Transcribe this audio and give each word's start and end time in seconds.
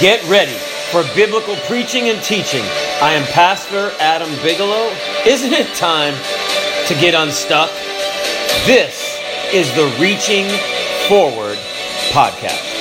Get 0.00 0.28
ready 0.28 0.58
for 0.90 1.04
biblical 1.14 1.54
preaching 1.68 2.08
and 2.08 2.20
teaching. 2.20 2.64
I 3.00 3.12
am 3.12 3.24
Pastor 3.26 3.92
Adam 4.00 4.28
Bigelow. 4.42 4.90
Isn't 5.24 5.52
it 5.52 5.72
time 5.76 6.14
to 6.88 6.94
get 6.94 7.14
unstuck? 7.14 7.70
This 8.66 9.16
is 9.52 9.72
the 9.76 9.86
Reaching 10.00 10.48
Forward 11.08 11.58
podcast. 12.10 12.73